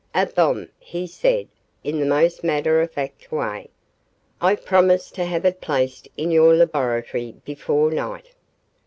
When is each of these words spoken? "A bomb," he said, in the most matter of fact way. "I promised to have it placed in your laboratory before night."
"A 0.15 0.25
bomb," 0.25 0.67
he 0.79 1.05
said, 1.05 1.47
in 1.83 1.99
the 1.99 2.07
most 2.07 2.43
matter 2.43 2.81
of 2.81 2.89
fact 2.91 3.31
way. 3.31 3.69
"I 4.41 4.55
promised 4.55 5.13
to 5.13 5.25
have 5.25 5.45
it 5.45 5.61
placed 5.61 6.07
in 6.17 6.31
your 6.31 6.55
laboratory 6.55 7.35
before 7.45 7.91
night." 7.91 8.31